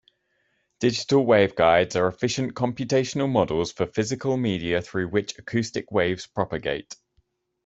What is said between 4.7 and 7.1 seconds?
through which acoustic waves propagate.